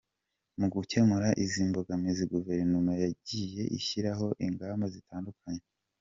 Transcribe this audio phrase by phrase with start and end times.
[0.59, 5.65] Mu gukemura izi mbogamizi Guverinoma yagiye ishyiraho ingamba zitandukanye.